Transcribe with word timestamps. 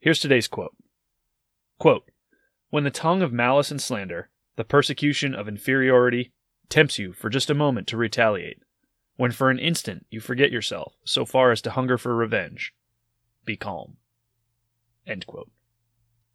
Here's 0.00 0.20
today's 0.20 0.46
quote. 0.46 0.76
Quote, 1.78 2.04
When 2.70 2.84
the 2.84 2.90
tongue 2.90 3.20
of 3.20 3.32
malice 3.32 3.72
and 3.72 3.82
slander, 3.82 4.30
the 4.56 4.64
persecution 4.64 5.34
of 5.34 5.48
inferiority, 5.48 6.32
tempts 6.68 6.98
you 6.98 7.12
for 7.12 7.28
just 7.28 7.50
a 7.50 7.54
moment 7.54 7.88
to 7.88 7.96
retaliate, 7.96 8.62
when 9.16 9.32
for 9.32 9.50
an 9.50 9.58
instant 9.58 10.06
you 10.08 10.20
forget 10.20 10.52
yourself 10.52 10.94
so 11.04 11.24
far 11.24 11.50
as 11.50 11.60
to 11.62 11.72
hunger 11.72 11.98
for 11.98 12.14
revenge, 12.14 12.72
be 13.44 13.56
calm. 13.56 13.96
End 15.04 15.26
quote. 15.26 15.50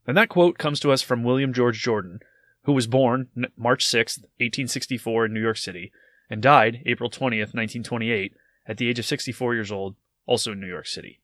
And 0.05 0.17
that 0.17 0.27
quote 0.27 0.57
comes 0.57 0.81
to 0.81 0.91
us 0.91 1.01
from 1.01 1.23
William 1.23 1.53
George 1.53 1.81
Jordan, 1.81 2.19
who 2.63 2.73
was 2.73 2.87
born 2.87 3.29
March 3.55 3.85
6, 3.85 4.19
1864 4.19 5.25
in 5.25 5.33
New 5.33 5.41
York 5.41 5.57
City, 5.57 5.93
and 6.29 6.41
died 6.41 6.81
April 6.85 7.09
20, 7.09 7.37
1928, 7.37 8.33
at 8.67 8.77
the 8.77 8.89
age 8.89 8.99
of 8.99 9.05
64 9.05 9.53
years 9.53 9.71
old, 9.71 9.95
also 10.25 10.51
in 10.51 10.59
New 10.59 10.67
York 10.67 10.87
City. 10.87 11.21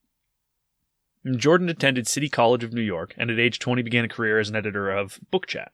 Jordan 1.35 1.69
attended 1.69 2.07
City 2.07 2.29
College 2.29 2.63
of 2.63 2.73
New 2.73 2.81
York 2.81 3.13
and 3.17 3.29
at 3.29 3.39
age 3.39 3.59
20 3.59 3.81
began 3.81 4.05
a 4.05 4.09
career 4.09 4.39
as 4.39 4.49
an 4.49 4.55
editor 4.55 4.89
of 4.89 5.19
Book 5.31 5.47
Chat. 5.47 5.71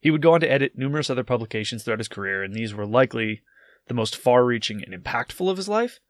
He 0.00 0.10
would 0.10 0.22
go 0.22 0.34
on 0.34 0.40
to 0.40 0.50
edit 0.50 0.76
numerous 0.76 1.10
other 1.10 1.24
publications 1.24 1.84
throughout 1.84 2.00
his 2.00 2.08
career, 2.08 2.42
and 2.42 2.54
these 2.54 2.74
were 2.74 2.86
likely 2.86 3.42
the 3.86 3.94
most 3.94 4.16
far 4.16 4.44
reaching 4.44 4.82
and 4.82 4.92
impactful 4.92 5.48
of 5.48 5.56
his 5.56 5.68
life, 5.68 6.00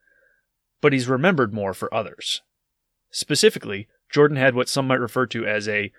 but 0.80 0.92
he's 0.92 1.08
remembered 1.08 1.52
more 1.52 1.74
for 1.74 1.92
others. 1.92 2.42
Specifically, 3.10 3.88
Jordan 4.10 4.36
had 4.36 4.54
what 4.54 4.68
some 4.68 4.86
might 4.86 5.00
refer 5.00 5.26
to 5.26 5.46
as 5.46 5.68
a 5.68 5.92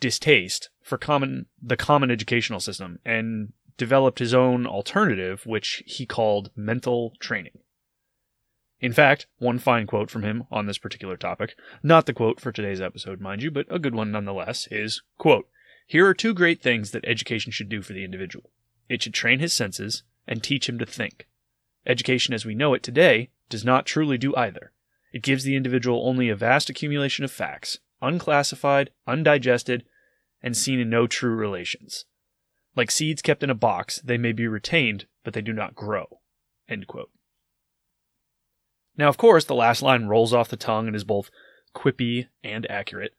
distaste 0.00 0.70
for 0.82 0.96
common 0.96 1.46
the 1.62 1.76
common 1.76 2.10
educational 2.10 2.60
system 2.60 2.98
and 3.04 3.52
developed 3.76 4.18
his 4.18 4.34
own 4.34 4.66
alternative 4.66 5.44
which 5.46 5.82
he 5.86 6.06
called 6.06 6.50
mental 6.56 7.12
training. 7.20 7.58
In 8.80 8.92
fact, 8.92 9.26
one 9.38 9.58
fine 9.58 9.86
quote 9.86 10.10
from 10.10 10.22
him 10.22 10.44
on 10.50 10.66
this 10.66 10.78
particular 10.78 11.16
topic, 11.16 11.56
not 11.82 12.06
the 12.06 12.12
quote 12.12 12.40
for 12.40 12.52
today's 12.52 12.80
episode, 12.80 13.20
mind 13.20 13.42
you, 13.42 13.50
but 13.50 13.66
a 13.68 13.78
good 13.78 13.94
one 13.94 14.12
nonetheless, 14.12 14.68
is, 14.70 15.02
quote, 15.18 15.48
Here 15.86 16.06
are 16.06 16.14
two 16.14 16.32
great 16.32 16.62
things 16.62 16.92
that 16.92 17.04
education 17.04 17.50
should 17.50 17.68
do 17.68 17.82
for 17.82 17.92
the 17.92 18.04
individual. 18.04 18.50
It 18.88 19.02
should 19.02 19.14
train 19.14 19.40
his 19.40 19.52
senses 19.52 20.04
and 20.28 20.42
teach 20.42 20.68
him 20.68 20.78
to 20.78 20.86
think. 20.86 21.26
Education 21.86 22.34
as 22.34 22.44
we 22.44 22.54
know 22.54 22.74
it 22.74 22.82
today 22.82 23.30
does 23.48 23.64
not 23.64 23.86
truly 23.86 24.18
do 24.18 24.36
either. 24.36 24.72
It 25.12 25.22
gives 25.22 25.42
the 25.42 25.56
individual 25.56 26.06
only 26.06 26.28
a 26.28 26.36
vast 26.36 26.70
accumulation 26.70 27.24
of 27.24 27.32
facts, 27.32 27.78
unclassified, 28.00 28.90
undigested, 29.06 29.84
and 30.42 30.56
seen 30.56 30.78
in 30.78 30.90
no 30.90 31.06
true 31.06 31.34
relations. 31.34 32.04
Like 32.76 32.90
seeds 32.92 33.22
kept 33.22 33.42
in 33.42 33.50
a 33.50 33.54
box, 33.54 34.00
they 34.02 34.18
may 34.18 34.32
be 34.32 34.46
retained, 34.46 35.06
but 35.24 35.34
they 35.34 35.40
do 35.40 35.52
not 35.52 35.74
grow. 35.74 36.20
End 36.68 36.86
quote. 36.86 37.10
Now, 38.98 39.08
of 39.08 39.16
course, 39.16 39.44
the 39.44 39.54
last 39.54 39.80
line 39.80 40.06
rolls 40.06 40.34
off 40.34 40.48
the 40.48 40.56
tongue 40.56 40.88
and 40.88 40.96
is 40.96 41.04
both 41.04 41.30
quippy 41.74 42.26
and 42.42 42.68
accurate. 42.70 43.14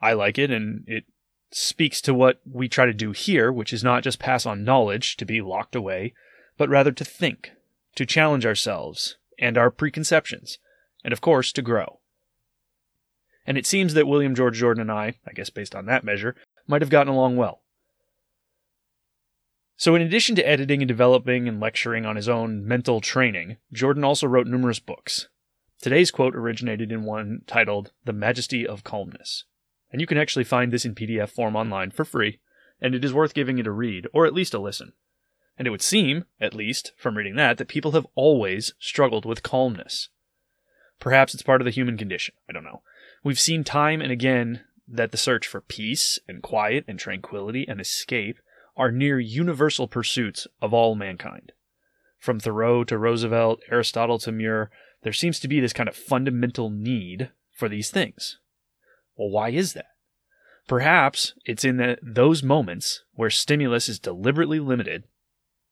I 0.00 0.14
like 0.14 0.38
it, 0.38 0.50
and 0.50 0.84
it 0.86 1.04
speaks 1.50 2.00
to 2.02 2.14
what 2.14 2.40
we 2.50 2.68
try 2.68 2.86
to 2.86 2.94
do 2.94 3.12
here, 3.12 3.52
which 3.52 3.72
is 3.72 3.84
not 3.84 4.02
just 4.02 4.18
pass 4.18 4.46
on 4.46 4.64
knowledge 4.64 5.16
to 5.18 5.26
be 5.26 5.42
locked 5.42 5.76
away, 5.76 6.14
but 6.56 6.70
rather 6.70 6.92
to 6.92 7.04
think, 7.04 7.52
to 7.94 8.06
challenge 8.06 8.46
ourselves 8.46 9.16
and 9.38 9.58
our 9.58 9.70
preconceptions, 9.70 10.58
and 11.04 11.12
of 11.12 11.20
course, 11.20 11.52
to 11.52 11.62
grow. 11.62 12.00
And 13.46 13.58
it 13.58 13.66
seems 13.66 13.94
that 13.94 14.06
William 14.06 14.34
George 14.34 14.58
Jordan 14.58 14.82
and 14.82 14.92
I, 14.92 15.18
I 15.26 15.32
guess 15.32 15.50
based 15.50 15.74
on 15.74 15.86
that 15.86 16.04
measure, 16.04 16.36
might 16.66 16.80
have 16.80 16.90
gotten 16.90 17.12
along 17.12 17.36
well. 17.36 17.61
So, 19.82 19.96
in 19.96 20.02
addition 20.02 20.36
to 20.36 20.48
editing 20.48 20.80
and 20.80 20.86
developing 20.86 21.48
and 21.48 21.58
lecturing 21.58 22.06
on 22.06 22.14
his 22.14 22.28
own 22.28 22.64
mental 22.64 23.00
training, 23.00 23.56
Jordan 23.72 24.04
also 24.04 24.28
wrote 24.28 24.46
numerous 24.46 24.78
books. 24.78 25.26
Today's 25.80 26.12
quote 26.12 26.36
originated 26.36 26.92
in 26.92 27.02
one 27.02 27.42
titled 27.48 27.90
The 28.04 28.12
Majesty 28.12 28.64
of 28.64 28.84
Calmness. 28.84 29.42
And 29.90 30.00
you 30.00 30.06
can 30.06 30.18
actually 30.18 30.44
find 30.44 30.72
this 30.72 30.84
in 30.84 30.94
PDF 30.94 31.30
form 31.30 31.56
online 31.56 31.90
for 31.90 32.04
free, 32.04 32.38
and 32.80 32.94
it 32.94 33.04
is 33.04 33.12
worth 33.12 33.34
giving 33.34 33.58
it 33.58 33.66
a 33.66 33.72
read, 33.72 34.06
or 34.12 34.24
at 34.24 34.34
least 34.34 34.54
a 34.54 34.60
listen. 34.60 34.92
And 35.58 35.66
it 35.66 35.72
would 35.72 35.82
seem, 35.82 36.26
at 36.40 36.54
least 36.54 36.92
from 36.96 37.16
reading 37.16 37.34
that, 37.34 37.58
that 37.58 37.66
people 37.66 37.90
have 37.90 38.06
always 38.14 38.74
struggled 38.78 39.26
with 39.26 39.42
calmness. 39.42 40.10
Perhaps 41.00 41.34
it's 41.34 41.42
part 41.42 41.60
of 41.60 41.64
the 41.64 41.72
human 41.72 41.98
condition, 41.98 42.36
I 42.48 42.52
don't 42.52 42.62
know. 42.62 42.82
We've 43.24 43.40
seen 43.40 43.64
time 43.64 44.00
and 44.00 44.12
again 44.12 44.60
that 44.86 45.10
the 45.10 45.16
search 45.16 45.48
for 45.48 45.60
peace 45.60 46.20
and 46.28 46.40
quiet 46.40 46.84
and 46.86 47.00
tranquility 47.00 47.66
and 47.66 47.80
escape 47.80 48.38
are 48.76 48.90
near 48.90 49.18
universal 49.18 49.86
pursuits 49.86 50.46
of 50.60 50.72
all 50.72 50.94
mankind. 50.94 51.52
From 52.18 52.40
Thoreau 52.40 52.84
to 52.84 52.98
Roosevelt, 52.98 53.60
Aristotle 53.70 54.18
to 54.20 54.32
Muir, 54.32 54.70
there 55.02 55.12
seems 55.12 55.40
to 55.40 55.48
be 55.48 55.60
this 55.60 55.72
kind 55.72 55.88
of 55.88 55.96
fundamental 55.96 56.70
need 56.70 57.30
for 57.50 57.68
these 57.68 57.90
things. 57.90 58.38
Well, 59.16 59.30
why 59.30 59.50
is 59.50 59.74
that? 59.74 59.86
Perhaps 60.68 61.34
it's 61.44 61.64
in 61.64 61.76
the, 61.76 61.98
those 62.02 62.42
moments 62.42 63.02
where 63.14 63.30
stimulus 63.30 63.88
is 63.88 63.98
deliberately 63.98 64.60
limited, 64.60 65.04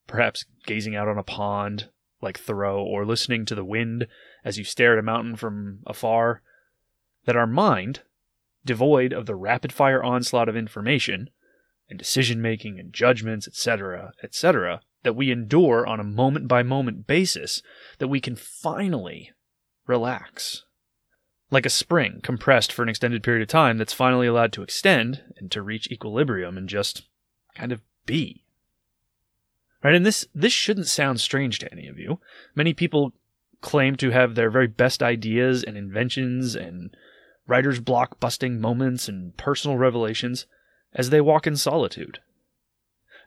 perhaps 0.06 0.44
gazing 0.66 0.96
out 0.96 1.08
on 1.08 1.16
a 1.16 1.22
pond 1.22 1.88
like 2.20 2.38
Thoreau 2.38 2.82
or 2.82 3.06
listening 3.06 3.46
to 3.46 3.54
the 3.54 3.64
wind 3.64 4.06
as 4.44 4.58
you 4.58 4.64
stare 4.64 4.94
at 4.94 4.98
a 4.98 5.02
mountain 5.02 5.36
from 5.36 5.80
afar, 5.86 6.42
that 7.24 7.36
our 7.36 7.46
mind, 7.46 8.00
devoid 8.64 9.12
of 9.12 9.26
the 9.26 9.36
rapid 9.36 9.72
fire 9.72 10.02
onslaught 10.02 10.48
of 10.48 10.56
information, 10.56 11.30
and 11.90 11.98
decision 11.98 12.40
making 12.40 12.78
and 12.78 12.92
judgments, 12.92 13.46
etc., 13.46 14.12
etc., 14.22 14.80
that 15.02 15.16
we 15.16 15.30
endure 15.30 15.86
on 15.86 16.00
a 16.00 16.04
moment 16.04 16.46
by 16.46 16.62
moment 16.62 17.06
basis, 17.06 17.62
that 17.98 18.08
we 18.08 18.20
can 18.20 18.36
finally 18.36 19.32
relax. 19.86 20.64
Like 21.50 21.66
a 21.66 21.70
spring 21.70 22.20
compressed 22.22 22.72
for 22.72 22.82
an 22.82 22.88
extended 22.88 23.22
period 23.22 23.42
of 23.42 23.48
time 23.48 23.76
that's 23.76 23.92
finally 23.92 24.28
allowed 24.28 24.52
to 24.52 24.62
extend 24.62 25.22
and 25.36 25.50
to 25.50 25.62
reach 25.62 25.90
equilibrium 25.90 26.56
and 26.56 26.68
just 26.68 27.02
kind 27.54 27.72
of 27.72 27.82
be. 28.06 28.44
Right, 29.82 29.94
and 29.94 30.04
this 30.04 30.26
this 30.34 30.52
shouldn't 30.52 30.86
sound 30.86 31.20
strange 31.20 31.58
to 31.58 31.72
any 31.72 31.88
of 31.88 31.98
you. 31.98 32.20
Many 32.54 32.74
people 32.74 33.14
claim 33.62 33.96
to 33.96 34.10
have 34.10 34.34
their 34.34 34.50
very 34.50 34.66
best 34.66 35.02
ideas 35.02 35.64
and 35.64 35.76
inventions 35.76 36.54
and 36.54 36.94
writer's 37.46 37.80
block 37.80 38.20
busting 38.20 38.60
moments 38.60 39.08
and 39.08 39.36
personal 39.36 39.76
revelations 39.76 40.46
as 40.94 41.10
they 41.10 41.20
walk 41.20 41.46
in 41.46 41.56
solitude. 41.56 42.20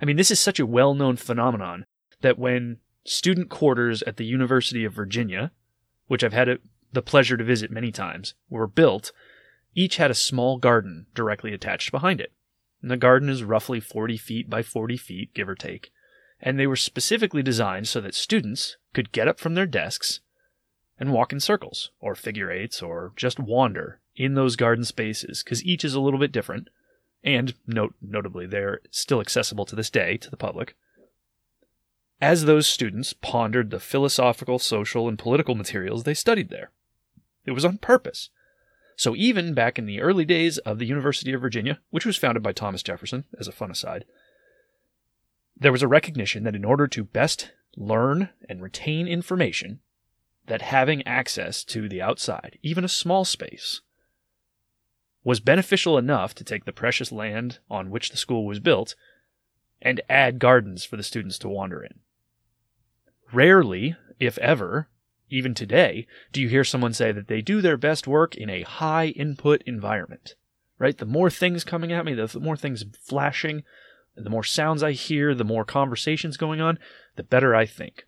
I 0.02 0.06
mean, 0.06 0.18
this 0.18 0.32
is 0.32 0.40
such 0.40 0.60
a 0.60 0.66
well 0.66 0.94
known 0.94 1.16
phenomenon 1.16 1.86
that 2.22 2.40
when 2.40 2.78
student 3.06 3.50
quarters 3.50 4.04
at 4.04 4.18
the 4.18 4.26
University 4.26 4.86
of 4.86 4.94
Virginia, 4.94 5.52
which 6.08 6.24
I've 6.24 6.34
had 6.34 6.50
a, 6.50 6.58
the 6.92 7.02
pleasure 7.02 7.38
to 7.38 7.44
visit 7.44 7.72
many 7.72 7.92
times, 7.92 8.34
were 8.50 8.68
built, 8.68 9.12
each 9.76 9.98
had 9.98 10.12
a 10.12 10.16
small 10.16 10.58
garden 10.58 11.08
directly 11.16 11.54
attached 11.54 11.92
behind 11.92 12.22
it. 12.22 12.32
And 12.82 12.92
the 12.92 12.98
garden 12.98 13.30
is 13.30 13.44
roughly 13.44 13.80
40 13.80 14.18
feet 14.18 14.50
by 14.50 14.62
40 14.62 14.98
feet, 14.98 15.34
give 15.34 15.48
or 15.48 15.56
take. 15.56 15.92
And 16.42 16.60
they 16.60 16.68
were 16.68 16.76
specifically 16.76 17.42
designed 17.42 17.88
so 17.88 18.02
that 18.02 18.16
students 18.16 18.78
could 18.94 19.14
get 19.14 19.28
up 19.28 19.40
from 19.40 19.56
their 19.56 19.66
desks 19.66 20.20
and 21.00 21.14
walk 21.14 21.32
in 21.32 21.40
circles, 21.40 21.92
or 22.00 22.14
figure 22.14 22.52
eights, 22.52 22.82
or 22.82 23.14
just 23.16 23.40
wander 23.40 24.00
in 24.16 24.36
those 24.36 24.56
garden 24.56 24.84
spaces, 24.84 25.42
because 25.44 25.64
each 25.64 25.84
is 25.84 25.96
a 25.96 26.02
little 26.02 26.20
bit 26.20 26.32
different 26.32 26.68
and 27.24 27.54
note, 27.66 27.96
notably 28.02 28.46
they're 28.46 28.82
still 28.92 29.22
accessible 29.22 29.66
to 29.66 29.76
this 29.76 29.90
day 29.90 30.18
to 30.18 30.30
the 30.30 30.38
public. 30.38 30.76
As 32.22 32.46
those 32.46 32.68
students 32.68 33.14
pondered 33.14 33.70
the 33.70 33.80
philosophical, 33.80 34.60
social, 34.60 35.08
and 35.10 35.20
political 35.20 35.56
materials 35.56 36.04
they 36.04 36.14
studied 36.14 36.50
there, 36.50 36.72
it 37.46 37.52
was 37.52 37.66
on 37.66 37.78
purpose. 37.78 38.30
So 38.96 39.16
even 39.16 39.54
back 39.54 39.80
in 39.80 39.86
the 39.86 40.02
early 40.02 40.26
days 40.26 40.58
of 40.60 40.80
the 40.80 40.86
University 40.86 41.34
of 41.34 41.42
Virginia, 41.42 41.80
which 41.90 42.06
was 42.06 42.18
founded 42.18 42.44
by 42.44 42.54
Thomas 42.54 42.84
Jefferson, 42.84 43.26
as 43.40 43.48
a 43.48 43.52
fun 43.52 43.72
aside, 43.72 44.06
there 45.58 45.72
was 45.72 45.82
a 45.82 45.88
recognition 45.88 46.44
that 46.44 46.56
in 46.56 46.66
order 46.66 46.88
to 46.88 47.04
best 47.04 47.52
learn 47.76 48.30
and 48.48 48.62
retain 48.62 49.08
information, 49.08 49.80
that 50.46 50.62
having 50.62 51.06
access 51.08 51.64
to 51.64 51.88
the 51.88 52.02
outside, 52.02 52.60
even 52.62 52.84
a 52.84 52.90
small 52.90 53.26
space, 53.26 53.82
was 55.24 55.40
beneficial 55.40 55.98
enough 55.98 56.36
to 56.36 56.44
take 56.44 56.66
the 56.66 56.74
precious 56.74 57.12
land 57.12 57.60
on 57.70 57.90
which 57.90 58.10
the 58.10 58.18
school 58.18 58.46
was 58.46 58.60
built 58.60 58.96
and 59.82 60.02
add 60.10 60.40
gardens 60.40 60.84
for 60.84 60.98
the 60.98 61.04
students 61.04 61.38
to 61.40 61.50
wander 61.50 61.84
in. 61.84 62.00
Rarely, 63.32 63.96
if 64.20 64.38
ever, 64.40 64.88
even 65.30 65.54
today, 65.54 66.08
do 66.32 66.42
you 66.42 66.48
hear 66.48 66.64
someone 66.64 66.94
say 66.94 67.12
that 67.12 67.28
they 67.28 67.42
do 67.42 67.62
their 67.62 67.78
best 67.78 68.08
work 68.08 68.36
in 68.36 68.50
a 68.50 68.64
high 68.64 69.08
input 69.08 69.62
environment? 69.66 70.36
Right? 70.78 70.98
The 70.98 71.06
more 71.06 71.30
things 71.30 71.64
coming 71.64 71.92
at 71.92 72.06
me, 72.06 72.14
the, 72.14 72.40
more 72.40 72.58
things 72.58 72.84
flashing, 73.02 73.64
the 74.16 74.30
more 74.30 74.44
sounds 74.44 74.84
I 74.84 74.92
hear, 74.92 75.34
the 75.34 75.44
more 75.44 75.66
conversations 75.66 76.38
going 76.38 76.62
on, 76.62 76.78
the 77.16 77.24
better 77.24 77.56
I 77.56 77.66
think. 77.66 78.06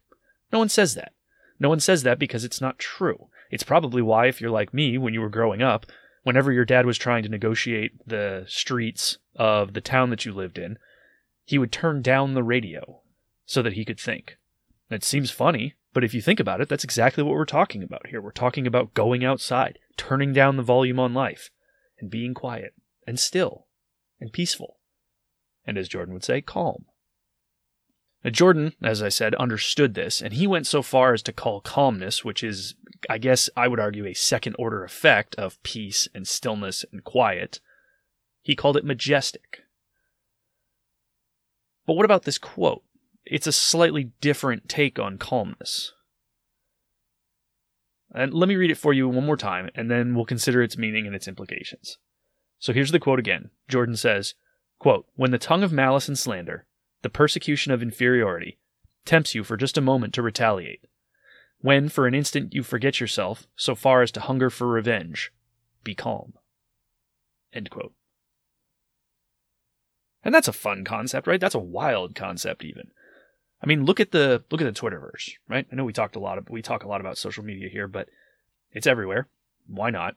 No 0.51 0.59
one 0.59 0.69
says 0.69 0.95
that. 0.95 1.13
No 1.59 1.69
one 1.69 1.79
says 1.79 2.03
that 2.03 2.19
because 2.19 2.43
it's 2.43 2.61
not 2.61 2.77
true. 2.77 3.27
It's 3.49 3.63
probably 3.63 4.01
why, 4.01 4.27
if 4.27 4.41
you're 4.41 4.51
like 4.51 4.73
me 4.73 4.97
when 4.97 5.13
you 5.13 5.21
were 5.21 5.29
growing 5.29 5.61
up, 5.61 5.85
whenever 6.25 6.51
your 6.51 6.65
dad 6.65 6.87
was 6.87 6.97
trying 6.97 7.21
to 7.21 7.29
negotiate 7.29 7.91
the 8.07 8.43
streets 8.47 9.19
of 9.35 9.73
the 9.73 9.79
town 9.79 10.09
that 10.09 10.25
you 10.25 10.33
lived 10.33 10.57
in, 10.57 10.75
he 11.45 11.59
would 11.59 11.71
turn 11.71 12.01
down 12.01 12.33
the 12.33 12.43
radio 12.43 12.99
so 13.45 13.61
that 13.61 13.73
he 13.73 13.85
could 13.85 13.99
think. 13.99 14.37
It 14.89 15.03
seems 15.03 15.29
funny, 15.29 15.75
but 15.93 16.03
if 16.03 16.15
you 16.15 16.21
think 16.21 16.39
about 16.39 16.61
it, 16.61 16.67
that's 16.67 16.83
exactly 16.83 17.23
what 17.23 17.35
we're 17.35 17.45
talking 17.45 17.83
about 17.83 18.07
here. 18.07 18.19
We're 18.19 18.31
talking 18.31 18.65
about 18.65 18.95
going 18.95 19.23
outside, 19.23 19.77
turning 19.97 20.33
down 20.33 20.57
the 20.57 20.63
volume 20.63 20.99
on 20.99 21.13
life, 21.13 21.51
and 21.99 22.09
being 22.09 22.33
quiet, 22.33 22.73
and 23.05 23.19
still, 23.19 23.67
and 24.19 24.33
peaceful. 24.33 24.77
And 25.63 25.77
as 25.77 25.87
Jordan 25.87 26.15
would 26.15 26.23
say, 26.23 26.41
calm. 26.41 26.85
Now, 28.25 28.31
Jordan, 28.31 28.73
as 28.81 29.03
I 29.03 29.09
said, 29.09 29.35
understood 29.35 29.93
this, 29.93 30.19
and 30.19 30.33
he 30.33 30.47
went 30.47 30.65
so 30.65 30.81
far 30.81 31.13
as 31.13 31.21
to 31.21 31.31
call 31.31 31.61
calmness, 31.61 32.25
which 32.25 32.43
is, 32.43 32.73
I 33.07 33.19
guess 33.19 33.51
I 33.55 33.67
would 33.67 33.79
argue, 33.79 34.07
a 34.07 34.15
second 34.15 34.55
order 34.57 34.83
effect 34.83 35.35
of 35.35 35.61
peace 35.61 36.07
and 36.15 36.27
stillness 36.27 36.83
and 36.91 37.03
quiet, 37.03 37.59
he 38.41 38.55
called 38.55 38.77
it 38.77 38.83
majestic. 38.83 39.59
But 41.85 41.93
what 41.93 42.05
about 42.05 42.23
this 42.23 42.39
quote? 42.39 42.81
It's 43.25 43.45
a 43.45 43.51
slightly 43.51 44.11
different 44.21 44.67
take 44.67 44.97
on 44.97 45.19
calmness. 45.19 45.93
And 48.11 48.33
let 48.33 48.49
me 48.49 48.55
read 48.55 48.71
it 48.71 48.79
for 48.79 48.91
you 48.91 49.07
one 49.07 49.27
more 49.27 49.37
time, 49.37 49.69
and 49.75 49.91
then 49.91 50.15
we'll 50.15 50.25
consider 50.25 50.63
its 50.63 50.79
meaning 50.79 51.05
and 51.05 51.15
its 51.15 51.27
implications. 51.27 51.99
So 52.57 52.73
here's 52.73 52.91
the 52.91 52.99
quote 52.99 53.19
again. 53.19 53.51
Jordan 53.67 53.95
says, 53.95 54.33
quote, 54.79 55.05
When 55.15 55.29
the 55.29 55.37
tongue 55.37 55.61
of 55.61 55.71
malice 55.71 56.07
and 56.07 56.17
slander, 56.17 56.65
the 57.05 57.09
persecution 57.11 57.71
of 57.71 57.83
inferiority, 57.83 58.57
tempts 59.05 59.35
you 59.35 59.43
for 59.43 59.57
just 59.57 59.77
a 59.77 59.81
moment 59.81 60.11
to 60.11 60.23
retaliate, 60.23 60.87
when 61.59 61.87
for 61.87 62.07
an 62.07 62.15
instant 62.15 62.51
you 62.51 62.63
forget 62.63 62.99
yourself 62.99 63.45
so 63.55 63.75
far 63.75 64.01
as 64.01 64.09
to 64.09 64.19
hunger 64.19 64.49
for 64.49 64.65
revenge, 64.65 65.31
be 65.83 65.93
calm. 65.93 66.33
And 70.23 70.33
that's 70.33 70.47
a 70.47 70.51
fun 70.51 70.83
concept, 70.83 71.27
right? 71.27 71.39
That's 71.39 71.53
a 71.53 71.59
wild 71.59 72.15
concept 72.15 72.65
even. 72.65 72.89
I 73.61 73.67
mean, 73.67 73.85
look 73.85 73.99
at 73.99 74.11
the 74.11 74.43
look 74.49 74.61
at 74.61 74.73
the 74.73 74.81
Twitterverse, 74.81 75.33
right? 75.47 75.67
I 75.71 75.75
know 75.75 75.85
we 75.85 75.93
talked 75.93 76.15
a 76.15 76.19
lot 76.19 76.39
of 76.39 76.49
we 76.49 76.63
talk 76.63 76.83
a 76.83 76.87
lot 76.87 77.01
about 77.01 77.19
social 77.19 77.43
media 77.43 77.69
here, 77.69 77.87
but 77.87 78.09
it's 78.71 78.87
everywhere. 78.87 79.27
Why 79.67 79.91
not? 79.91 80.15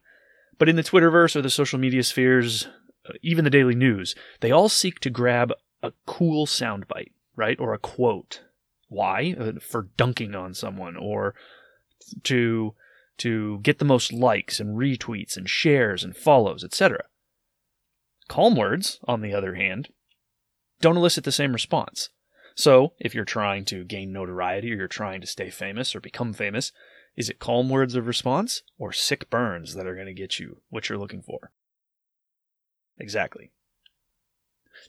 But 0.56 0.70
in 0.70 0.76
the 0.76 0.82
Twitterverse 0.82 1.36
or 1.36 1.42
the 1.42 1.50
social 1.50 1.78
media 1.78 2.02
spheres, 2.02 2.66
uh, 3.06 3.12
even 3.20 3.44
the 3.44 3.50
daily 3.50 3.74
news, 3.74 4.14
they 4.40 4.50
all 4.50 4.70
seek 4.70 5.00
to 5.00 5.10
grab 5.10 5.52
a 5.82 5.92
cool 6.06 6.46
soundbite, 6.46 7.12
right? 7.36 7.58
Or 7.58 7.74
a 7.74 7.78
quote. 7.78 8.42
Why? 8.88 9.34
Uh, 9.38 9.52
for 9.60 9.88
dunking 9.96 10.34
on 10.34 10.54
someone 10.54 10.96
or 10.96 11.34
to 12.24 12.74
to 13.18 13.58
get 13.62 13.78
the 13.78 13.84
most 13.84 14.12
likes 14.12 14.60
and 14.60 14.78
retweets 14.78 15.36
and 15.36 15.50
shares 15.50 16.04
and 16.04 16.16
follows, 16.16 16.62
etc. 16.62 17.04
Calm 18.28 18.54
words, 18.54 19.00
on 19.08 19.22
the 19.22 19.34
other 19.34 19.54
hand, 19.54 19.88
don't 20.80 20.96
elicit 20.96 21.24
the 21.24 21.32
same 21.32 21.52
response. 21.52 22.10
So, 22.54 22.92
if 22.98 23.14
you're 23.14 23.24
trying 23.24 23.64
to 23.66 23.84
gain 23.84 24.12
notoriety 24.12 24.72
or 24.72 24.76
you're 24.76 24.88
trying 24.88 25.20
to 25.20 25.26
stay 25.26 25.50
famous 25.50 25.94
or 25.94 26.00
become 26.00 26.32
famous, 26.32 26.72
is 27.16 27.28
it 27.28 27.40
calm 27.40 27.68
words 27.68 27.94
of 27.94 28.06
response 28.06 28.62
or 28.78 28.92
sick 28.92 29.28
burns 29.30 29.74
that 29.74 29.86
are 29.86 29.94
going 29.94 30.06
to 30.06 30.14
get 30.14 30.38
you 30.38 30.60
what 30.68 30.88
you're 30.88 30.98
looking 30.98 31.22
for? 31.22 31.50
Exactly. 32.98 33.50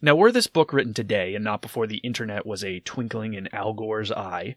Now, 0.02 0.16
were 0.16 0.32
this 0.32 0.48
book 0.48 0.72
written 0.74 0.94
today 0.94 1.36
and 1.36 1.44
not 1.44 1.62
before 1.62 1.88
the 1.88 1.98
internet 1.98 2.46
was 2.46 2.64
a 2.64 2.80
twinkling 2.82 3.34
in 3.34 3.54
Al 3.54 3.74
Gore's 3.74 4.12
eye, 4.12 4.56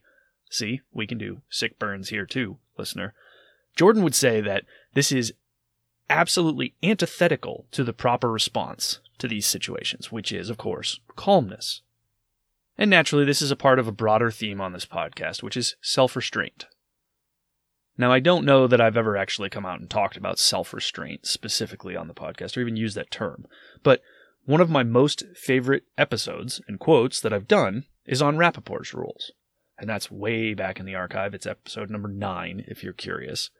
see, 0.50 0.80
we 0.92 1.06
can 1.06 1.18
do 1.18 1.42
sick 1.48 1.78
burns 1.78 2.10
here 2.10 2.26
too, 2.26 2.58
listener. 2.78 3.14
Jordan 3.76 4.02
would 4.02 4.14
say 4.14 4.40
that 4.40 4.64
this 4.94 5.10
is 5.10 5.32
absolutely 6.10 6.74
antithetical 6.82 7.66
to 7.72 7.82
the 7.82 7.92
proper 7.92 8.30
response 8.30 9.00
to 9.18 9.26
these 9.26 9.46
situations, 9.46 10.12
which 10.12 10.30
is, 10.32 10.50
of 10.50 10.58
course, 10.58 11.00
calmness. 11.16 11.80
And 12.76 12.90
naturally, 12.90 13.24
this 13.24 13.42
is 13.42 13.50
a 13.50 13.56
part 13.56 13.78
of 13.78 13.88
a 13.88 13.92
broader 13.92 14.30
theme 14.30 14.60
on 14.60 14.72
this 14.72 14.86
podcast, 14.86 15.42
which 15.42 15.56
is 15.56 15.76
self 15.80 16.16
restraint. 16.16 16.66
Now, 17.98 18.10
I 18.10 18.20
don't 18.20 18.46
know 18.46 18.66
that 18.66 18.80
I've 18.80 18.96
ever 18.96 19.16
actually 19.16 19.50
come 19.50 19.66
out 19.66 19.80
and 19.80 19.88
talked 19.88 20.16
about 20.16 20.38
self 20.38 20.72
restraint 20.72 21.26
specifically 21.26 21.96
on 21.96 22.08
the 22.08 22.14
podcast 22.14 22.56
or 22.56 22.60
even 22.60 22.76
used 22.76 22.96
that 22.96 23.10
term, 23.10 23.46
but 23.82 24.02
one 24.44 24.60
of 24.60 24.70
my 24.70 24.82
most 24.82 25.24
favorite 25.34 25.84
episodes 25.96 26.60
and 26.66 26.80
quotes 26.80 27.20
that 27.20 27.32
I've 27.32 27.48
done 27.48 27.84
is 28.04 28.20
on 28.20 28.36
Rapoport's 28.36 28.92
rules. 28.92 29.32
And 29.78 29.88
that's 29.88 30.10
way 30.10 30.54
back 30.54 30.78
in 30.80 30.86
the 30.86 30.94
archive. 30.94 31.34
It's 31.34 31.46
episode 31.46 31.90
number 31.90 32.08
nine, 32.08 32.64
if 32.66 32.82
you're 32.82 32.92
curious. 32.92 33.50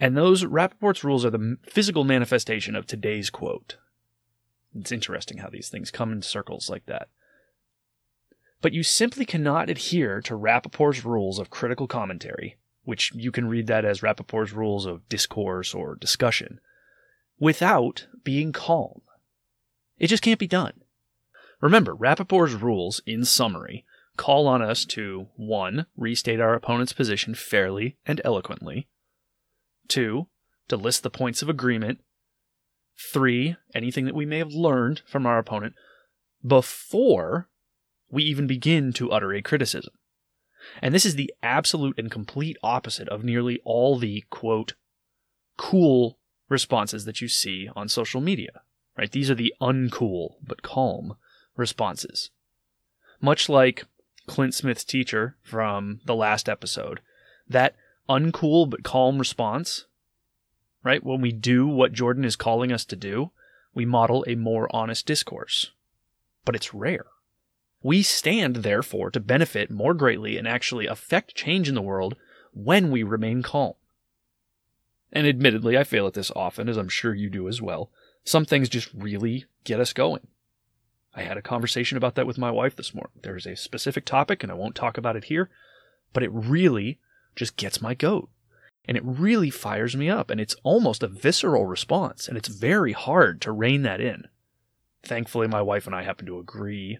And 0.00 0.16
those 0.16 0.44
Rapoport's 0.44 1.04
rules 1.04 1.24
are 1.24 1.30
the 1.30 1.56
physical 1.64 2.04
manifestation 2.04 2.76
of 2.76 2.86
today's 2.86 3.30
quote. 3.30 3.76
It's 4.74 4.92
interesting 4.92 5.38
how 5.38 5.48
these 5.48 5.68
things 5.68 5.90
come 5.90 6.12
in 6.12 6.22
circles 6.22 6.68
like 6.68 6.86
that. 6.86 7.08
But 8.60 8.72
you 8.72 8.82
simply 8.82 9.24
cannot 9.24 9.70
adhere 9.70 10.20
to 10.22 10.34
Rapoport's 10.34 11.04
rules 11.04 11.38
of 11.38 11.50
critical 11.50 11.86
commentary, 11.86 12.56
which 12.84 13.12
you 13.14 13.30
can 13.30 13.48
read 13.48 13.68
that 13.68 13.84
as 13.84 14.02
Rapoport's 14.02 14.52
rules 14.52 14.86
of 14.86 15.08
discourse 15.08 15.74
or 15.74 15.94
discussion, 15.94 16.60
without 17.38 18.06
being 18.24 18.52
calm. 18.52 19.02
It 19.98 20.06
just 20.08 20.22
can't 20.22 20.38
be 20.38 20.46
done. 20.46 20.74
Remember, 21.60 21.94
Rapoport's 21.94 22.54
rules, 22.54 23.00
in 23.06 23.24
summary, 23.24 23.84
call 24.16 24.46
on 24.46 24.62
us 24.62 24.84
to 24.84 25.28
1. 25.36 25.86
restate 25.96 26.40
our 26.40 26.54
opponent's 26.54 26.92
position 26.92 27.34
fairly 27.34 27.96
and 28.06 28.20
eloquently, 28.24 28.88
2. 29.88 30.26
to 30.68 30.76
list 30.76 31.02
the 31.02 31.10
points 31.10 31.42
of 31.42 31.48
agreement, 31.48 32.00
3. 33.12 33.56
anything 33.74 34.04
that 34.04 34.14
we 34.14 34.26
may 34.26 34.38
have 34.38 34.52
learned 34.52 35.02
from 35.06 35.26
our 35.26 35.38
opponent 35.38 35.74
before 36.46 37.48
we 38.10 38.22
even 38.22 38.46
begin 38.46 38.92
to 38.92 39.10
utter 39.10 39.32
a 39.32 39.42
criticism. 39.42 39.92
And 40.80 40.94
this 40.94 41.06
is 41.06 41.14
the 41.16 41.32
absolute 41.42 41.98
and 41.98 42.10
complete 42.10 42.56
opposite 42.62 43.08
of 43.08 43.24
nearly 43.24 43.60
all 43.64 43.98
the 43.98 44.24
quote 44.30 44.74
cool 45.56 46.18
responses 46.48 47.04
that 47.04 47.20
you 47.20 47.28
see 47.28 47.68
on 47.74 47.88
social 47.88 48.20
media 48.20 48.62
right? 48.98 49.12
These 49.12 49.30
are 49.30 49.36
the 49.36 49.54
uncool 49.60 50.34
but 50.44 50.62
calm 50.62 51.16
responses. 51.56 52.30
Much 53.20 53.48
like 53.48 53.86
Clint 54.26 54.54
Smith's 54.54 54.84
teacher 54.84 55.36
from 55.42 56.00
the 56.04 56.14
last 56.14 56.48
episode, 56.48 57.00
that 57.48 57.76
uncool 58.08 58.68
but 58.68 58.82
calm 58.82 59.18
response, 59.18 59.86
right? 60.82 61.02
When 61.02 61.20
we 61.20 61.32
do 61.32 61.66
what 61.66 61.92
Jordan 61.92 62.24
is 62.24 62.36
calling 62.36 62.72
us 62.72 62.84
to 62.86 62.96
do, 62.96 63.30
we 63.72 63.86
model 63.86 64.24
a 64.26 64.34
more 64.34 64.68
honest 64.74 65.06
discourse. 65.06 65.70
But 66.44 66.56
it's 66.56 66.74
rare. 66.74 67.06
We 67.82 68.02
stand, 68.02 68.56
therefore, 68.56 69.10
to 69.12 69.20
benefit 69.20 69.70
more 69.70 69.94
greatly 69.94 70.36
and 70.36 70.48
actually 70.48 70.86
affect 70.86 71.36
change 71.36 71.68
in 71.68 71.76
the 71.76 71.82
world 71.82 72.16
when 72.52 72.90
we 72.90 73.02
remain 73.04 73.42
calm. 73.42 73.74
And 75.12 75.26
admittedly, 75.26 75.78
I 75.78 75.84
fail 75.84 76.06
at 76.06 76.14
this 76.14 76.32
often, 76.34 76.68
as 76.68 76.76
I'm 76.76 76.88
sure 76.88 77.14
you 77.14 77.30
do 77.30 77.48
as 77.48 77.62
well. 77.62 77.90
Some 78.24 78.44
things 78.44 78.68
just 78.68 78.90
really 78.94 79.46
get 79.64 79.80
us 79.80 79.92
going. 79.92 80.26
I 81.14 81.22
had 81.22 81.36
a 81.36 81.42
conversation 81.42 81.96
about 81.96 82.14
that 82.14 82.26
with 82.26 82.38
my 82.38 82.50
wife 82.50 82.76
this 82.76 82.94
morning. 82.94 83.18
There's 83.22 83.46
a 83.46 83.56
specific 83.56 84.04
topic, 84.04 84.42
and 84.42 84.52
I 84.52 84.54
won't 84.54 84.74
talk 84.74 84.98
about 84.98 85.16
it 85.16 85.24
here, 85.24 85.50
but 86.12 86.22
it 86.22 86.30
really 86.32 86.98
just 87.34 87.56
gets 87.56 87.80
my 87.80 87.94
goat. 87.94 88.28
And 88.84 88.96
it 88.96 89.02
really 89.04 89.50
fires 89.50 89.96
me 89.96 90.08
up, 90.08 90.30
and 90.30 90.40
it's 90.40 90.56
almost 90.62 91.02
a 91.02 91.08
visceral 91.08 91.66
response, 91.66 92.28
and 92.28 92.36
it's 92.36 92.48
very 92.48 92.92
hard 92.92 93.40
to 93.42 93.52
rein 93.52 93.82
that 93.82 94.00
in. 94.00 94.28
Thankfully, 95.02 95.46
my 95.46 95.62
wife 95.62 95.86
and 95.86 95.94
I 95.94 96.02
happen 96.02 96.26
to 96.26 96.38
agree 96.38 96.98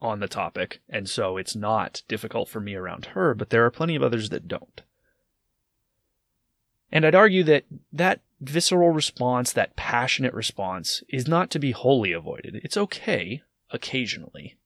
on 0.00 0.20
the 0.20 0.28
topic, 0.28 0.80
and 0.88 1.08
so 1.08 1.36
it's 1.36 1.56
not 1.56 2.02
difficult 2.08 2.48
for 2.48 2.60
me 2.60 2.74
around 2.74 3.06
her, 3.06 3.34
but 3.34 3.50
there 3.50 3.64
are 3.64 3.70
plenty 3.70 3.96
of 3.96 4.02
others 4.02 4.30
that 4.30 4.48
don't. 4.48 4.82
And 6.90 7.04
I'd 7.04 7.14
argue 7.14 7.42
that 7.44 7.64
that 7.92 8.20
visceral 8.40 8.90
response, 8.90 9.52
that 9.52 9.76
passionate 9.76 10.34
response, 10.34 11.02
is 11.08 11.28
not 11.28 11.50
to 11.50 11.58
be 11.58 11.72
wholly 11.72 12.12
avoided. 12.12 12.60
It's 12.62 12.76
okay 12.76 13.42
occasionally, 13.70 14.56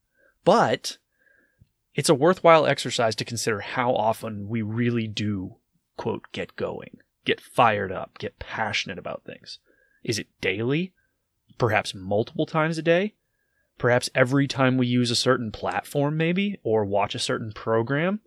but 0.45 0.99
it's 1.95 2.09
a 2.09 2.15
worthwhile 2.15 2.67
exercise 2.67 3.15
to 3.17 3.25
consider 3.25 3.61
how 3.61 3.95
often 3.95 4.49
we 4.49 4.63
really 4.63 5.07
do, 5.07 5.57
quote, 5.97 6.25
get 6.33 6.57
going, 6.57 6.99
get 7.25 7.41
fired 7.41 7.93
up, 7.93 8.19
get 8.19 8.39
passionate 8.39 8.99
about 8.99 9.25
things. 9.25 9.59
Is 10.03 10.19
it 10.19 10.29
daily? 10.41 10.93
Perhaps 11.59 11.95
multiple 11.95 12.47
times 12.47 12.79
a 12.79 12.83
day? 12.83 13.15
Perhaps 13.79 14.11
every 14.15 14.47
time 14.47 14.77
we 14.77 14.87
use 14.87 15.11
a 15.11 15.17
certain 15.17 15.51
platform, 15.51 16.17
maybe, 16.17 16.59
or 16.63 16.85
watch 16.85 17.15
a 17.15 17.19
certain 17.19 17.53
program? 17.53 18.21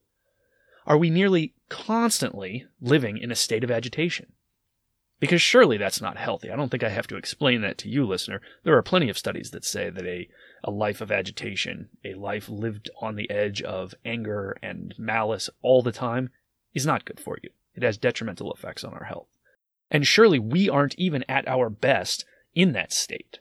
are 0.87 0.97
we 0.97 1.09
nearly 1.09 1.53
constantly 1.69 2.65
living 2.79 3.17
in 3.17 3.31
a 3.31 3.35
state 3.35 3.63
of 3.63 3.71
agitation? 3.71 4.31
Because 5.25 5.41
surely 5.41 5.77
that's 5.77 6.01
not 6.01 6.17
healthy. 6.17 6.51
I 6.51 6.55
don't 6.55 6.69
think 6.69 6.83
I 6.83 6.89
have 6.89 7.07
to 7.07 7.17
explain 7.17 7.61
that 7.61 7.79
to 7.79 7.89
you, 7.89 8.05
listener. 8.05 8.41
There 8.61 8.77
are 8.77 8.83
plenty 8.83 9.09
of 9.09 9.17
studies 9.17 9.49
that 9.49 9.65
say 9.65 9.89
that 9.89 10.05
a, 10.05 10.29
a 10.63 10.69
life 10.69 11.01
of 11.01 11.11
agitation, 11.11 11.89
a 12.03 12.13
life 12.13 12.47
lived 12.47 12.91
on 13.01 13.15
the 13.15 13.27
edge 13.31 13.59
of 13.63 13.95
anger 14.05 14.55
and 14.61 14.93
malice 14.99 15.49
all 15.63 15.81
the 15.81 15.91
time, 15.91 16.29
is 16.75 16.85
not 16.85 17.05
good 17.05 17.19
for 17.19 17.39
you. 17.41 17.49
It 17.73 17.81
has 17.81 17.97
detrimental 17.97 18.53
effects 18.53 18.83
on 18.83 18.93
our 18.93 19.05
health. 19.05 19.25
And 19.89 20.05
surely 20.05 20.37
we 20.37 20.69
aren't 20.69 20.93
even 20.99 21.25
at 21.27 21.47
our 21.47 21.71
best 21.71 22.23
in 22.53 22.73
that 22.73 22.93
state. 22.93 23.39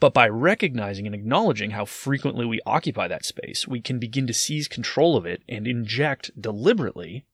But 0.00 0.14
by 0.14 0.26
recognizing 0.26 1.04
and 1.04 1.14
acknowledging 1.14 1.72
how 1.72 1.84
frequently 1.84 2.46
we 2.46 2.62
occupy 2.64 3.08
that 3.08 3.26
space, 3.26 3.68
we 3.68 3.82
can 3.82 3.98
begin 3.98 4.26
to 4.26 4.32
seize 4.32 4.68
control 4.68 5.18
of 5.18 5.26
it 5.26 5.42
and 5.46 5.68
inject 5.68 6.30
deliberately 6.40 7.26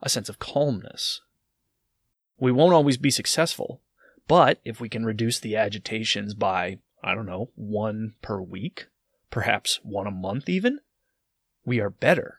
a 0.00 0.08
sense 0.08 0.30
of 0.30 0.38
calmness. 0.38 1.20
We 2.38 2.52
won't 2.52 2.74
always 2.74 2.96
be 2.96 3.10
successful, 3.10 3.80
but 4.28 4.60
if 4.64 4.80
we 4.80 4.88
can 4.88 5.04
reduce 5.04 5.40
the 5.40 5.56
agitations 5.56 6.34
by, 6.34 6.78
I 7.02 7.14
don't 7.14 7.26
know, 7.26 7.50
one 7.54 8.14
per 8.22 8.40
week, 8.40 8.86
perhaps 9.30 9.80
one 9.82 10.06
a 10.06 10.10
month 10.10 10.48
even, 10.48 10.80
we 11.64 11.80
are 11.80 11.90
better. 11.90 12.38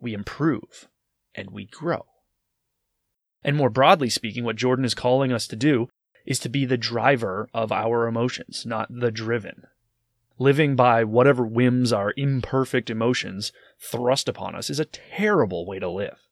We 0.00 0.14
improve 0.14 0.88
and 1.34 1.50
we 1.50 1.64
grow. 1.66 2.06
And 3.42 3.56
more 3.56 3.70
broadly 3.70 4.10
speaking, 4.10 4.44
what 4.44 4.56
Jordan 4.56 4.84
is 4.84 4.94
calling 4.94 5.32
us 5.32 5.46
to 5.48 5.56
do 5.56 5.88
is 6.26 6.38
to 6.40 6.48
be 6.48 6.64
the 6.64 6.76
driver 6.76 7.48
of 7.54 7.72
our 7.72 8.06
emotions, 8.06 8.66
not 8.66 8.88
the 8.90 9.10
driven. 9.10 9.66
Living 10.38 10.76
by 10.76 11.02
whatever 11.02 11.44
whims 11.44 11.92
our 11.92 12.12
imperfect 12.16 12.90
emotions 12.90 13.52
thrust 13.80 14.28
upon 14.28 14.54
us 14.54 14.70
is 14.70 14.78
a 14.78 14.84
terrible 14.84 15.66
way 15.66 15.78
to 15.78 15.88
live. 15.88 16.27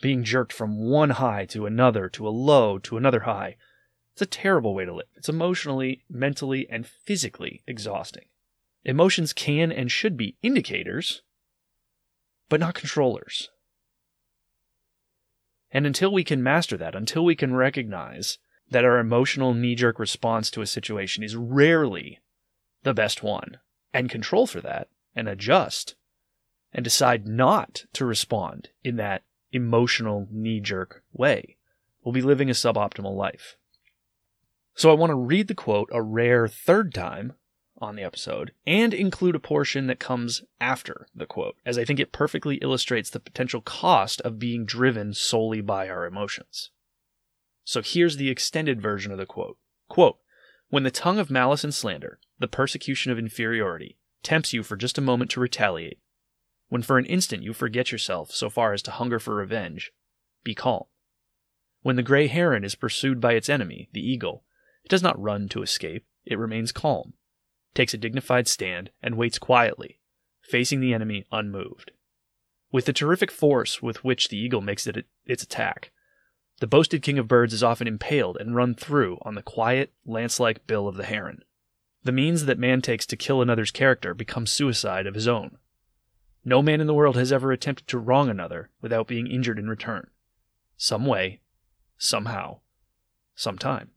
Being 0.00 0.24
jerked 0.24 0.52
from 0.52 0.78
one 0.78 1.10
high 1.10 1.46
to 1.46 1.66
another, 1.66 2.08
to 2.10 2.26
a 2.26 2.30
low, 2.30 2.78
to 2.80 2.96
another 2.96 3.20
high, 3.20 3.56
it's 4.12 4.22
a 4.22 4.26
terrible 4.26 4.74
way 4.74 4.84
to 4.84 4.94
live. 4.94 5.06
It's 5.14 5.28
emotionally, 5.28 6.04
mentally, 6.08 6.68
and 6.70 6.86
physically 6.86 7.62
exhausting. 7.66 8.26
Emotions 8.84 9.32
can 9.32 9.72
and 9.72 9.90
should 9.90 10.16
be 10.16 10.36
indicators, 10.42 11.22
but 12.48 12.60
not 12.60 12.74
controllers. 12.74 13.50
And 15.70 15.86
until 15.86 16.12
we 16.12 16.22
can 16.22 16.42
master 16.42 16.76
that, 16.76 16.94
until 16.94 17.24
we 17.24 17.34
can 17.34 17.54
recognize 17.54 18.38
that 18.70 18.84
our 18.84 18.98
emotional 18.98 19.54
knee 19.54 19.74
jerk 19.74 19.98
response 19.98 20.50
to 20.50 20.60
a 20.60 20.66
situation 20.66 21.24
is 21.24 21.34
rarely 21.34 22.20
the 22.84 22.94
best 22.94 23.22
one, 23.22 23.58
and 23.92 24.10
control 24.10 24.46
for 24.46 24.60
that, 24.60 24.88
and 25.16 25.28
adjust, 25.28 25.96
and 26.72 26.84
decide 26.84 27.26
not 27.26 27.86
to 27.94 28.04
respond 28.04 28.68
in 28.84 28.96
that 28.96 29.22
emotional 29.54 30.28
knee 30.30 30.60
jerk 30.60 31.02
way, 31.12 31.56
we'll 32.02 32.12
be 32.12 32.22
living 32.22 32.50
a 32.50 32.54
suboptimal 32.54 33.16
life. 33.16 33.56
So 34.74 34.90
I 34.90 34.94
want 34.94 35.10
to 35.10 35.16
read 35.16 35.48
the 35.48 35.54
quote 35.54 35.88
a 35.92 36.02
rare 36.02 36.48
third 36.48 36.92
time 36.92 37.34
on 37.78 37.96
the 37.96 38.02
episode 38.02 38.52
and 38.66 38.92
include 38.92 39.34
a 39.34 39.40
portion 39.40 39.86
that 39.86 40.00
comes 40.00 40.42
after 40.60 41.06
the 41.14 41.26
quote, 41.26 41.56
as 41.64 41.78
I 41.78 41.84
think 41.84 42.00
it 42.00 42.12
perfectly 42.12 42.56
illustrates 42.56 43.10
the 43.10 43.20
potential 43.20 43.60
cost 43.60 44.20
of 44.22 44.38
being 44.38 44.64
driven 44.64 45.14
solely 45.14 45.60
by 45.60 45.88
our 45.88 46.06
emotions. 46.06 46.70
So 47.64 47.82
here's 47.82 48.16
the 48.16 48.30
extended 48.30 48.80
version 48.80 49.12
of 49.12 49.18
the 49.18 49.26
quote. 49.26 49.58
Quote, 49.88 50.18
when 50.68 50.82
the 50.82 50.90
tongue 50.90 51.18
of 51.18 51.30
malice 51.30 51.64
and 51.64 51.74
slander, 51.74 52.18
the 52.38 52.48
persecution 52.48 53.12
of 53.12 53.18
inferiority, 53.18 53.96
tempts 54.22 54.52
you 54.52 54.62
for 54.62 54.76
just 54.76 54.98
a 54.98 55.02
moment 55.02 55.30
to 55.32 55.40
retaliate, 55.40 55.98
when 56.68 56.82
for 56.82 56.98
an 56.98 57.06
instant 57.06 57.42
you 57.42 57.52
forget 57.52 57.92
yourself 57.92 58.30
so 58.30 58.50
far 58.50 58.72
as 58.72 58.82
to 58.82 58.90
hunger 58.90 59.18
for 59.18 59.34
revenge, 59.34 59.92
be 60.42 60.54
calm. 60.54 60.84
When 61.82 61.96
the 61.96 62.02
gray 62.02 62.26
heron 62.26 62.64
is 62.64 62.74
pursued 62.74 63.20
by 63.20 63.34
its 63.34 63.48
enemy, 63.48 63.88
the 63.92 64.00
eagle, 64.00 64.44
it 64.84 64.88
does 64.88 65.02
not 65.02 65.20
run 65.20 65.48
to 65.50 65.62
escape, 65.62 66.04
it 66.24 66.38
remains 66.38 66.72
calm, 66.72 67.14
takes 67.74 67.94
a 67.94 67.98
dignified 67.98 68.48
stand, 68.48 68.90
and 69.02 69.16
waits 69.16 69.38
quietly, 69.38 70.00
facing 70.42 70.80
the 70.80 70.94
enemy 70.94 71.26
unmoved. 71.30 71.90
With 72.72 72.86
the 72.86 72.92
terrific 72.92 73.30
force 73.30 73.82
with 73.82 74.02
which 74.02 74.28
the 74.28 74.38
eagle 74.38 74.60
makes 74.60 74.86
it 74.86 75.06
its 75.26 75.42
attack, 75.42 75.92
the 76.60 76.66
boasted 76.66 77.02
king 77.02 77.18
of 77.18 77.28
birds 77.28 77.52
is 77.52 77.62
often 77.62 77.86
impaled 77.86 78.36
and 78.36 78.54
run 78.54 78.74
through 78.74 79.18
on 79.22 79.34
the 79.34 79.42
quiet, 79.42 79.92
lance 80.06 80.40
like 80.40 80.66
bill 80.66 80.88
of 80.88 80.96
the 80.96 81.04
heron. 81.04 81.42
The 82.04 82.12
means 82.12 82.44
that 82.44 82.58
man 82.58 82.80
takes 82.80 83.06
to 83.06 83.16
kill 83.16 83.42
another's 83.42 83.70
character 83.70 84.14
becomes 84.14 84.52
suicide 84.52 85.06
of 85.06 85.14
his 85.14 85.26
own. 85.26 85.58
No 86.44 86.62
man 86.62 86.80
in 86.80 86.86
the 86.86 86.94
world 86.94 87.16
has 87.16 87.32
ever 87.32 87.52
attempted 87.52 87.86
to 87.88 87.98
wrong 87.98 88.28
another 88.28 88.70
without 88.80 89.06
being 89.06 89.26
injured 89.26 89.58
in 89.58 89.68
return. 89.68 90.08
Some 90.76 91.06
way, 91.06 91.40
somehow, 91.96 92.60
sometime. 93.34 93.90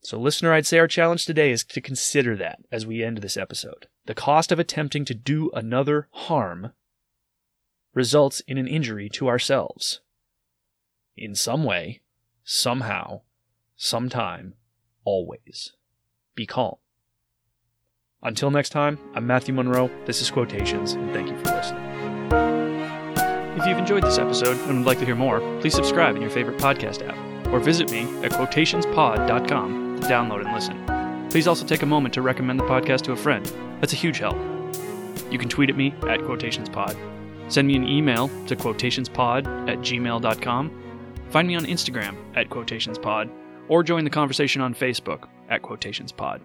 So, 0.00 0.18
listener, 0.18 0.52
I'd 0.52 0.66
say 0.66 0.78
our 0.78 0.86
challenge 0.86 1.24
today 1.24 1.50
is 1.50 1.64
to 1.64 1.80
consider 1.80 2.36
that 2.36 2.60
as 2.70 2.86
we 2.86 3.02
end 3.02 3.18
this 3.18 3.36
episode. 3.36 3.88
The 4.06 4.14
cost 4.14 4.52
of 4.52 4.58
attempting 4.58 5.04
to 5.06 5.14
do 5.14 5.50
another 5.54 6.08
harm 6.12 6.72
results 7.94 8.40
in 8.46 8.58
an 8.58 8.68
injury 8.68 9.08
to 9.10 9.28
ourselves 9.28 10.00
in 11.18 11.34
some 11.34 11.64
way, 11.64 12.00
somehow, 12.44 13.22
sometime, 13.76 14.54
always. 15.04 15.72
Be 16.34 16.46
calm. 16.46 16.76
Until 18.22 18.50
next 18.50 18.70
time, 18.70 18.98
I'm 19.14 19.26
Matthew 19.26 19.54
Monroe. 19.54 19.90
This 20.04 20.20
is 20.20 20.30
Quotations, 20.30 20.92
and 20.92 21.12
thank 21.12 21.28
you 21.28 21.36
for 21.38 21.50
listening. 21.54 21.82
If 23.58 23.66
you've 23.66 23.78
enjoyed 23.78 24.02
this 24.02 24.18
episode 24.18 24.56
and 24.68 24.78
would 24.78 24.86
like 24.86 24.98
to 24.98 25.04
hear 25.04 25.14
more, 25.14 25.40
please 25.60 25.74
subscribe 25.74 26.16
in 26.16 26.22
your 26.22 26.30
favorite 26.30 26.58
podcast 26.58 27.06
app 27.08 27.16
or 27.52 27.60
visit 27.60 27.90
me 27.90 28.00
at 28.24 28.32
quotationspod.com 28.32 30.00
to 30.00 30.06
download 30.08 30.44
and 30.44 30.52
listen. 30.52 31.28
Please 31.30 31.46
also 31.46 31.66
take 31.66 31.82
a 31.82 31.86
moment 31.86 32.14
to 32.14 32.22
recommend 32.22 32.58
the 32.58 32.64
podcast 32.64 33.02
to 33.02 33.12
a 33.12 33.16
friend. 33.16 33.44
That's 33.80 33.92
a 33.92 33.96
huge 33.96 34.18
help. 34.18 34.36
You 35.30 35.38
can 35.38 35.48
tweet 35.48 35.70
at 35.70 35.76
me 35.76 35.94
at 36.02 36.20
quotationspod. 36.20 36.96
Send 37.50 37.68
me 37.68 37.76
an 37.76 37.86
email 37.86 38.28
to 38.46 38.56
quotationspod 38.56 39.68
at 39.68 39.78
gmail.com 39.78 40.88
Find 41.30 41.46
me 41.46 41.56
on 41.56 41.64
Instagram 41.66 42.16
at 42.36 42.48
QuotationsPod 42.48 43.30
or 43.68 43.82
join 43.82 44.04
the 44.04 44.10
conversation 44.10 44.62
on 44.62 44.74
Facebook 44.74 45.28
at 45.50 45.62
QuotationsPod. 45.62 46.40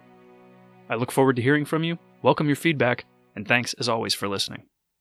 I 0.88 0.96
look 0.96 1.10
forward 1.10 1.36
to 1.36 1.42
hearing 1.42 1.64
from 1.64 1.84
you, 1.84 1.98
welcome 2.22 2.46
your 2.46 2.56
feedback, 2.56 3.04
and 3.34 3.46
thanks 3.46 3.74
as 3.74 3.88
always 3.88 4.14
for 4.14 4.28
listening. 4.28 4.64